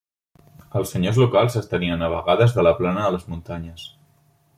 [0.77, 3.85] Els senyors locals s'estenien a vegades de la plana a les muntanyes.